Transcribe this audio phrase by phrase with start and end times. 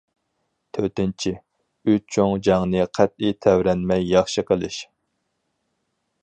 [0.77, 1.33] تۆتىنچى،
[1.93, 4.81] ئۈچ چوڭ جەڭنى قەتئىي تەۋرەنمەي ياخشى قىلىش.